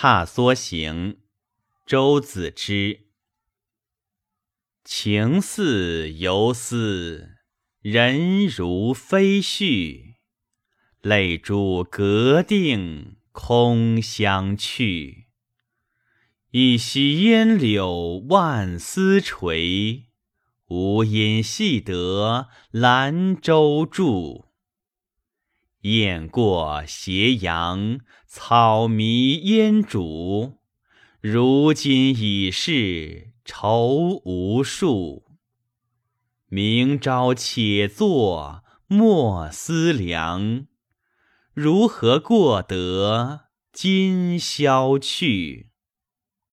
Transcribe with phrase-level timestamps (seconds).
[0.00, 1.14] 踏梭行》
[1.84, 3.08] 周子之。
[4.84, 7.30] 情似游丝，
[7.80, 10.14] 人如飞絮。
[11.00, 15.26] 泪珠隔定，空相去。
[16.52, 20.04] 一袭烟柳万丝垂，
[20.68, 24.47] 无因系得兰舟住。
[25.82, 30.54] 雁过斜阳，草迷烟渚。
[31.20, 35.24] 如今已是愁无数。
[36.48, 40.66] 明朝且作莫思量，
[41.54, 45.67] 如何过得今宵去？